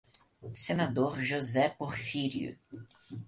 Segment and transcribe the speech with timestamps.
[0.55, 2.57] Senador José Porfírio